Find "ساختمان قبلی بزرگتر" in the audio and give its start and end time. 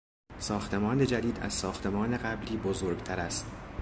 1.53-3.19